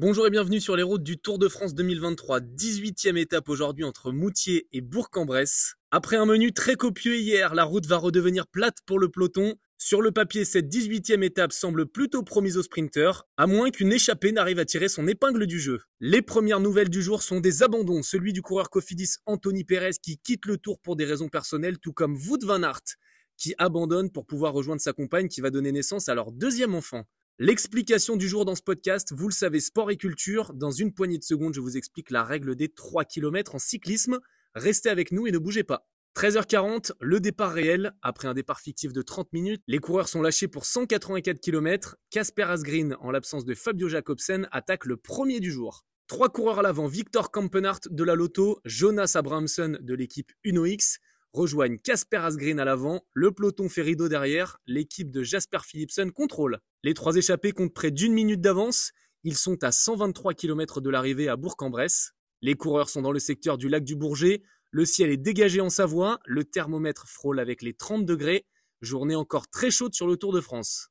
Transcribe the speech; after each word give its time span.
Bonjour 0.00 0.26
et 0.26 0.30
bienvenue 0.30 0.62
sur 0.62 0.76
les 0.76 0.82
routes 0.82 1.02
du 1.02 1.18
Tour 1.18 1.38
de 1.38 1.46
France 1.46 1.74
2023, 1.74 2.40
18e 2.40 3.18
étape 3.18 3.50
aujourd'hui 3.50 3.84
entre 3.84 4.12
Moutier 4.12 4.66
et 4.72 4.80
Bourg-en-Bresse. 4.80 5.74
Après 5.90 6.16
un 6.16 6.24
menu 6.24 6.54
très 6.54 6.76
copieux 6.76 7.18
hier, 7.18 7.54
la 7.54 7.64
route 7.64 7.84
va 7.84 7.98
redevenir 7.98 8.46
plate 8.46 8.78
pour 8.86 8.98
le 8.98 9.10
peloton. 9.10 9.56
Sur 9.76 10.00
le 10.00 10.10
papier, 10.10 10.46
cette 10.46 10.72
18e 10.72 11.22
étape 11.22 11.52
semble 11.52 11.84
plutôt 11.84 12.22
promise 12.22 12.56
aux 12.56 12.62
sprinteurs, 12.62 13.28
à 13.36 13.46
moins 13.46 13.70
qu'une 13.70 13.92
échappée 13.92 14.32
n'arrive 14.32 14.58
à 14.58 14.64
tirer 14.64 14.88
son 14.88 15.06
épingle 15.06 15.46
du 15.46 15.60
jeu. 15.60 15.82
Les 16.00 16.22
premières 16.22 16.60
nouvelles 16.60 16.88
du 16.88 17.02
jour 17.02 17.22
sont 17.22 17.40
des 17.40 17.62
abandons, 17.62 18.02
celui 18.02 18.32
du 18.32 18.40
coureur 18.40 18.70
Cofidis 18.70 19.16
Anthony 19.26 19.64
Perez 19.64 19.96
qui 20.02 20.16
quitte 20.16 20.46
le 20.46 20.56
Tour 20.56 20.80
pour 20.80 20.96
des 20.96 21.04
raisons 21.04 21.28
personnelles, 21.28 21.78
tout 21.78 21.92
comme 21.92 22.16
Wout 22.16 22.42
van 22.42 22.62
Aert 22.62 22.96
qui 23.36 23.54
abandonne 23.58 24.10
pour 24.10 24.26
pouvoir 24.26 24.54
rejoindre 24.54 24.80
sa 24.80 24.92
compagne 24.92 25.28
qui 25.28 25.40
va 25.42 25.50
donner 25.50 25.72
naissance 25.72 26.08
à 26.08 26.14
leur 26.14 26.32
deuxième 26.32 26.74
enfant. 26.74 27.04
L'explication 27.42 28.16
du 28.16 28.28
jour 28.28 28.44
dans 28.44 28.54
ce 28.54 28.60
podcast, 28.60 29.14
vous 29.16 29.26
le 29.26 29.32
savez, 29.32 29.60
sport 29.60 29.90
et 29.90 29.96
culture. 29.96 30.52
Dans 30.52 30.70
une 30.70 30.92
poignée 30.92 31.16
de 31.16 31.24
secondes, 31.24 31.54
je 31.54 31.62
vous 31.62 31.78
explique 31.78 32.10
la 32.10 32.22
règle 32.22 32.54
des 32.54 32.68
3 32.68 33.06
km 33.06 33.54
en 33.54 33.58
cyclisme. 33.58 34.18
Restez 34.54 34.90
avec 34.90 35.10
nous 35.10 35.26
et 35.26 35.32
ne 35.32 35.38
bougez 35.38 35.64
pas. 35.64 35.88
13h40, 36.16 36.92
le 37.00 37.18
départ 37.18 37.54
réel. 37.54 37.94
Après 38.02 38.28
un 38.28 38.34
départ 38.34 38.60
fictif 38.60 38.92
de 38.92 39.00
30 39.00 39.32
minutes, 39.32 39.62
les 39.68 39.78
coureurs 39.78 40.10
sont 40.10 40.20
lâchés 40.20 40.48
pour 40.48 40.66
184 40.66 41.40
km. 41.40 41.96
Casper 42.10 42.42
Asgreen, 42.42 42.94
en 43.00 43.10
l'absence 43.10 43.46
de 43.46 43.54
Fabio 43.54 43.88
Jacobsen, 43.88 44.46
attaque 44.52 44.84
le 44.84 44.98
premier 44.98 45.40
du 45.40 45.50
jour. 45.50 45.86
Trois 46.08 46.28
coureurs 46.28 46.58
à 46.58 46.62
l'avant, 46.62 46.88
Victor 46.88 47.30
Kampenhardt 47.30 47.88
de 47.90 48.04
la 48.04 48.16
Lotto, 48.16 48.60
Jonas 48.66 49.12
Abramson 49.14 49.78
de 49.80 49.94
l'équipe 49.94 50.30
Uno 50.44 50.66
X, 50.66 50.98
rejoignent 51.32 51.78
Casper 51.78 52.18
Asgreen 52.18 52.60
à 52.60 52.64
l'avant, 52.64 53.04
le 53.12 53.32
peloton 53.32 53.68
fait 53.68 53.82
rideau 53.82 54.08
derrière, 54.08 54.58
l'équipe 54.66 55.10
de 55.10 55.22
Jasper 55.22 55.58
Philipsen 55.64 56.10
contrôle. 56.12 56.60
Les 56.82 56.94
trois 56.94 57.16
échappés 57.16 57.52
comptent 57.52 57.74
près 57.74 57.90
d'une 57.90 58.12
minute 58.12 58.40
d'avance, 58.40 58.92
ils 59.22 59.36
sont 59.36 59.62
à 59.62 59.72
123 59.72 60.34
km 60.34 60.80
de 60.80 60.90
l'arrivée 60.90 61.28
à 61.28 61.36
Bourg-en-Bresse. 61.36 62.12
Les 62.42 62.54
coureurs 62.54 62.88
sont 62.88 63.02
dans 63.02 63.12
le 63.12 63.18
secteur 63.18 63.58
du 63.58 63.68
lac 63.68 63.84
du 63.84 63.96
Bourget, 63.96 64.42
le 64.70 64.84
ciel 64.84 65.10
est 65.10 65.16
dégagé 65.16 65.60
en 65.60 65.68
Savoie, 65.68 66.20
le 66.24 66.44
thermomètre 66.44 67.08
frôle 67.08 67.40
avec 67.40 67.60
les 67.60 67.74
30 67.74 68.06
degrés, 68.06 68.46
journée 68.80 69.16
encore 69.16 69.48
très 69.48 69.70
chaude 69.70 69.94
sur 69.94 70.06
le 70.06 70.16
Tour 70.16 70.32
de 70.32 70.40
France. 70.40 70.90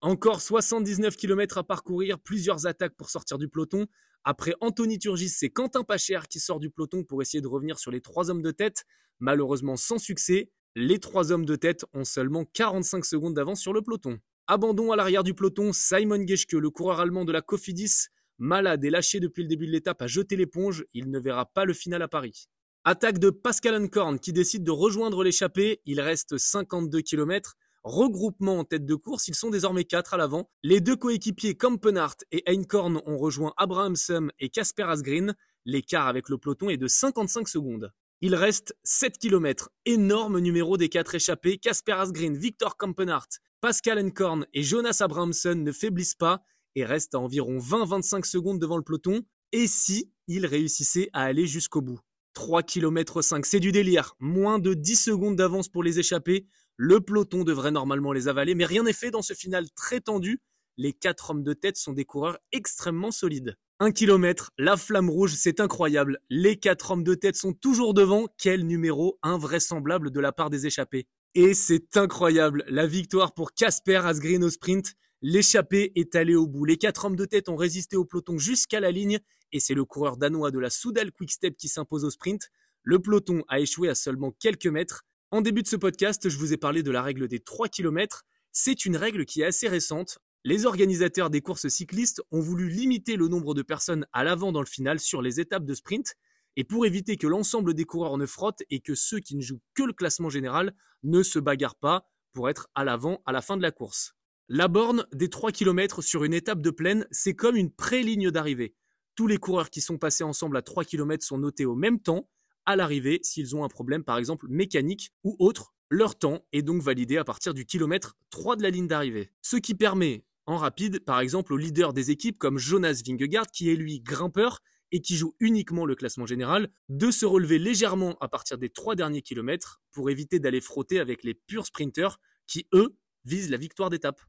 Encore 0.00 0.40
79 0.40 1.16
km 1.16 1.58
à 1.58 1.64
parcourir, 1.64 2.18
plusieurs 2.20 2.66
attaques 2.66 2.94
pour 2.96 3.10
sortir 3.10 3.36
du 3.36 3.48
peloton. 3.48 3.86
Après 4.24 4.54
Anthony 4.60 4.98
Turgis, 4.98 5.30
c'est 5.30 5.50
Quentin 5.50 5.84
Pacher 5.84 6.20
qui 6.28 6.40
sort 6.40 6.60
du 6.60 6.70
peloton 6.70 7.04
pour 7.04 7.22
essayer 7.22 7.40
de 7.40 7.48
revenir 7.48 7.78
sur 7.78 7.90
les 7.90 8.00
trois 8.00 8.30
hommes 8.30 8.42
de 8.42 8.50
tête. 8.50 8.84
Malheureusement 9.20 9.76
sans 9.76 9.98
succès, 9.98 10.50
les 10.74 10.98
trois 10.98 11.32
hommes 11.32 11.44
de 11.44 11.56
tête 11.56 11.84
ont 11.92 12.04
seulement 12.04 12.44
45 12.44 13.04
secondes 13.04 13.34
d'avance 13.34 13.60
sur 13.60 13.72
le 13.72 13.82
peloton. 13.82 14.18
Abandon 14.46 14.92
à 14.92 14.96
l'arrière 14.96 15.24
du 15.24 15.34
peloton, 15.34 15.72
Simon 15.72 16.26
Geschke, 16.26 16.52
le 16.52 16.70
coureur 16.70 17.00
allemand 17.00 17.24
de 17.24 17.32
la 17.32 17.42
Cofidis, 17.42 18.08
malade 18.38 18.84
et 18.84 18.90
lâché 18.90 19.20
depuis 19.20 19.42
le 19.42 19.48
début 19.48 19.66
de 19.66 19.72
l'étape, 19.72 20.00
a 20.00 20.06
jeté 20.06 20.36
l'éponge, 20.36 20.84
il 20.94 21.10
ne 21.10 21.18
verra 21.18 21.46
pas 21.46 21.64
le 21.64 21.74
final 21.74 22.02
à 22.02 22.08
Paris. 22.08 22.48
Attaque 22.84 23.18
de 23.18 23.30
Pascal 23.30 23.74
Ankorn 23.74 24.18
qui 24.18 24.32
décide 24.32 24.64
de 24.64 24.70
rejoindre 24.70 25.22
l'échappée, 25.22 25.82
il 25.84 26.00
reste 26.00 26.38
52 26.38 27.02
km. 27.02 27.56
Regroupement 27.88 28.58
en 28.58 28.64
tête 28.64 28.84
de 28.84 28.94
course, 28.94 29.28
ils 29.28 29.34
sont 29.34 29.48
désormais 29.48 29.84
4 29.84 30.12
à 30.12 30.18
l'avant. 30.18 30.50
Les 30.62 30.82
deux 30.82 30.94
coéquipiers 30.94 31.56
Kampenhardt 31.56 32.18
et 32.32 32.42
Einkorn 32.44 33.00
ont 33.06 33.16
rejoint 33.16 33.54
Abrahamsum 33.56 34.30
et 34.38 34.50
Casper 34.50 34.82
Asgreen. 34.82 35.34
L'écart 35.64 36.06
avec 36.06 36.28
le 36.28 36.36
peloton 36.36 36.68
est 36.68 36.76
de 36.76 36.86
55 36.86 37.48
secondes. 37.48 37.90
Il 38.20 38.34
reste 38.34 38.76
7 38.84 39.16
km. 39.16 39.70
Énorme 39.86 40.38
numéro 40.40 40.76
des 40.76 40.90
quatre 40.90 41.14
échappés. 41.14 41.56
Casper 41.56 41.92
Asgreen, 41.92 42.36
Victor 42.36 42.76
Kampenhardt, 42.76 43.38
Pascal 43.62 43.98
Enkorn 43.98 44.44
et 44.52 44.62
Jonas 44.62 44.98
Abramson 45.00 45.54
ne 45.54 45.72
faiblissent 45.72 46.14
pas 46.14 46.42
et 46.74 46.84
restent 46.84 47.14
à 47.14 47.20
environ 47.20 47.56
20-25 47.56 48.26
secondes 48.26 48.58
devant 48.58 48.76
le 48.76 48.84
peloton. 48.84 49.22
Et 49.52 49.66
si 49.66 50.12
ils 50.26 50.44
réussissaient 50.44 51.08
à 51.14 51.22
aller 51.22 51.46
jusqu'au 51.46 51.80
bout? 51.80 52.00
3 52.34 52.62
km 52.64 53.22
5, 53.22 53.46
c'est 53.46 53.60
du 53.60 53.72
délire. 53.72 54.14
Moins 54.20 54.58
de 54.58 54.74
10 54.74 54.94
secondes 54.94 55.36
d'avance 55.36 55.70
pour 55.70 55.82
les 55.82 55.98
échappés. 55.98 56.46
Le 56.80 57.00
peloton 57.00 57.42
devrait 57.42 57.72
normalement 57.72 58.12
les 58.12 58.28
avaler, 58.28 58.54
mais 58.54 58.64
rien 58.64 58.84
n'est 58.84 58.92
fait 58.92 59.10
dans 59.10 59.20
ce 59.20 59.34
final 59.34 59.68
très 59.72 60.00
tendu. 60.00 60.40
Les 60.76 60.92
quatre 60.92 61.30
hommes 61.30 61.42
de 61.42 61.52
tête 61.52 61.76
sont 61.76 61.92
des 61.92 62.04
coureurs 62.04 62.38
extrêmement 62.52 63.10
solides. 63.10 63.56
Un 63.80 63.90
kilomètre, 63.90 64.52
la 64.58 64.76
flamme 64.76 65.10
rouge, 65.10 65.34
c'est 65.36 65.58
incroyable. 65.58 66.20
Les 66.30 66.56
quatre 66.56 66.92
hommes 66.92 67.02
de 67.02 67.14
tête 67.14 67.34
sont 67.34 67.52
toujours 67.52 67.94
devant. 67.94 68.28
Quel 68.38 68.64
numéro 68.64 69.18
invraisemblable 69.24 70.12
de 70.12 70.20
la 70.20 70.30
part 70.30 70.50
des 70.50 70.66
échappés. 70.66 71.08
Et 71.34 71.52
c'est 71.52 71.96
incroyable, 71.96 72.64
la 72.68 72.86
victoire 72.86 73.34
pour 73.34 73.54
Casper 73.54 73.96
Asgreen 73.96 74.44
au 74.44 74.50
sprint. 74.50 74.94
L'échappée 75.20 75.90
est 75.96 76.14
allée 76.14 76.36
au 76.36 76.46
bout. 76.46 76.64
Les 76.64 76.76
quatre 76.76 77.04
hommes 77.04 77.16
de 77.16 77.24
tête 77.24 77.48
ont 77.48 77.56
résisté 77.56 77.96
au 77.96 78.04
peloton 78.04 78.38
jusqu'à 78.38 78.78
la 78.78 78.92
ligne 78.92 79.18
et 79.50 79.58
c'est 79.58 79.74
le 79.74 79.84
coureur 79.84 80.16
danois 80.16 80.52
de 80.52 80.60
la 80.60 80.70
Soudal 80.70 81.10
Quickstep 81.10 81.56
qui 81.56 81.68
s'impose 81.68 82.04
au 82.04 82.10
sprint. 82.10 82.50
Le 82.84 83.00
peloton 83.00 83.42
a 83.48 83.58
échoué 83.58 83.88
à 83.88 83.94
seulement 83.94 84.30
quelques 84.30 84.66
mètres. 84.66 85.04
En 85.30 85.42
début 85.42 85.62
de 85.62 85.68
ce 85.68 85.76
podcast, 85.76 86.30
je 86.30 86.38
vous 86.38 86.54
ai 86.54 86.56
parlé 86.56 86.82
de 86.82 86.90
la 86.90 87.02
règle 87.02 87.28
des 87.28 87.38
3 87.38 87.68
km. 87.68 88.24
C'est 88.50 88.86
une 88.86 88.96
règle 88.96 89.26
qui 89.26 89.42
est 89.42 89.44
assez 89.44 89.68
récente. 89.68 90.20
Les 90.42 90.64
organisateurs 90.64 91.28
des 91.28 91.42
courses 91.42 91.68
cyclistes 91.68 92.22
ont 92.30 92.40
voulu 92.40 92.70
limiter 92.70 93.16
le 93.16 93.28
nombre 93.28 93.52
de 93.52 93.60
personnes 93.60 94.06
à 94.14 94.24
l'avant 94.24 94.52
dans 94.52 94.62
le 94.62 94.66
final 94.66 94.98
sur 94.98 95.20
les 95.20 95.38
étapes 95.38 95.66
de 95.66 95.74
sprint, 95.74 96.14
et 96.56 96.64
pour 96.64 96.86
éviter 96.86 97.18
que 97.18 97.26
l'ensemble 97.26 97.74
des 97.74 97.84
coureurs 97.84 98.16
ne 98.16 98.24
frottent 98.24 98.62
et 98.70 98.80
que 98.80 98.94
ceux 98.94 99.20
qui 99.20 99.36
ne 99.36 99.42
jouent 99.42 99.60
que 99.74 99.82
le 99.82 99.92
classement 99.92 100.30
général 100.30 100.74
ne 101.02 101.22
se 101.22 101.38
bagarrent 101.38 101.76
pas 101.78 102.08
pour 102.32 102.48
être 102.48 102.70
à 102.74 102.82
l'avant 102.82 103.20
à 103.26 103.32
la 103.32 103.42
fin 103.42 103.58
de 103.58 103.62
la 103.62 103.70
course. 103.70 104.14
La 104.48 104.66
borne 104.66 105.06
des 105.12 105.28
3 105.28 105.52
km 105.52 106.00
sur 106.00 106.24
une 106.24 106.32
étape 106.32 106.62
de 106.62 106.70
plaine, 106.70 107.06
c'est 107.10 107.34
comme 107.34 107.56
une 107.56 107.70
pré-ligne 107.70 108.30
d'arrivée. 108.30 108.74
Tous 109.14 109.26
les 109.26 109.36
coureurs 109.36 109.68
qui 109.68 109.82
sont 109.82 109.98
passés 109.98 110.24
ensemble 110.24 110.56
à 110.56 110.62
3 110.62 110.84
km 110.84 111.22
sont 111.22 111.36
notés 111.36 111.66
au 111.66 111.74
même 111.74 112.00
temps 112.00 112.30
à 112.68 112.76
l'arrivée 112.76 113.18
s'ils 113.22 113.56
ont 113.56 113.64
un 113.64 113.68
problème 113.68 114.04
par 114.04 114.18
exemple 114.18 114.46
mécanique 114.48 115.10
ou 115.24 115.34
autre. 115.38 115.74
Leur 115.88 116.18
temps 116.18 116.44
est 116.52 116.60
donc 116.60 116.82
validé 116.82 117.16
à 117.16 117.24
partir 117.24 117.54
du 117.54 117.64
kilomètre 117.64 118.14
3 118.28 118.56
de 118.56 118.62
la 118.62 118.68
ligne 118.68 118.86
d'arrivée. 118.86 119.32
Ce 119.40 119.56
qui 119.56 119.74
permet 119.74 120.26
en 120.44 120.58
rapide, 120.58 121.02
par 121.02 121.20
exemple, 121.20 121.54
au 121.54 121.56
leader 121.56 121.94
des 121.94 122.10
équipes 122.10 122.36
comme 122.36 122.58
Jonas 122.58 123.00
Vingegaard, 123.06 123.46
qui 123.46 123.70
est 123.70 123.74
lui 123.74 124.00
grimpeur 124.00 124.60
et 124.92 125.00
qui 125.00 125.16
joue 125.16 125.34
uniquement 125.40 125.86
le 125.86 125.94
classement 125.94 126.26
général, 126.26 126.68
de 126.90 127.10
se 127.10 127.24
relever 127.24 127.58
légèrement 127.58 128.18
à 128.20 128.28
partir 128.28 128.58
des 128.58 128.68
trois 128.68 128.94
derniers 128.94 129.22
kilomètres 129.22 129.80
pour 129.90 130.10
éviter 130.10 130.38
d'aller 130.38 130.60
frotter 130.60 131.00
avec 131.00 131.24
les 131.24 131.32
purs 131.32 131.64
sprinters 131.64 132.18
qui, 132.46 132.66
eux, 132.74 132.98
visent 133.24 133.50
la 133.50 133.56
victoire 133.56 133.88
d'étape. 133.88 134.20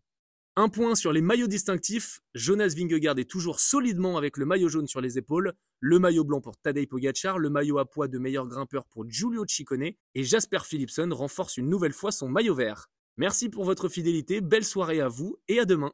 Un 0.61 0.67
point 0.67 0.93
sur 0.93 1.13
les 1.13 1.21
maillots 1.21 1.47
distinctifs, 1.47 2.19
Jonas 2.33 2.73
Vingegaard 2.75 3.17
est 3.17 3.29
toujours 3.29 3.61
solidement 3.61 4.17
avec 4.17 4.35
le 4.35 4.45
maillot 4.45 4.67
jaune 4.67 4.87
sur 4.87 4.99
les 4.99 5.17
épaules, 5.17 5.53
le 5.79 5.99
maillot 5.99 6.25
blanc 6.25 6.41
pour 6.41 6.57
Tadej 6.57 6.85
Pogacar, 6.85 7.39
le 7.39 7.49
maillot 7.49 7.77
à 7.77 7.89
poids 7.89 8.09
de 8.09 8.19
meilleur 8.19 8.45
grimpeur 8.45 8.85
pour 8.85 9.09
Giulio 9.09 9.45
Ciccone 9.47 9.93
et 10.15 10.23
Jasper 10.23 10.59
Philipsen 10.65 11.13
renforce 11.13 11.55
une 11.55 11.69
nouvelle 11.69 11.93
fois 11.93 12.11
son 12.11 12.27
maillot 12.27 12.55
vert. 12.55 12.87
Merci 13.15 13.47
pour 13.47 13.63
votre 13.63 13.87
fidélité, 13.87 14.41
belle 14.41 14.65
soirée 14.65 14.99
à 14.99 15.07
vous 15.07 15.37
et 15.47 15.61
à 15.61 15.65
demain. 15.65 15.93